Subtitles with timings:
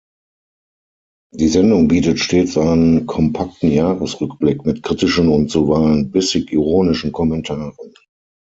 [1.31, 7.77] Die Sendung bietet stets einen kompakten Jahresrückblick mit kritischen und zuweilen bissig-ironischen Kommentaren.